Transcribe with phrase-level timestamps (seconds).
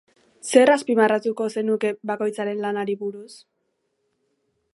[0.51, 3.31] Zer azpimarratuko zenuke bakoitzaren lanari buruz?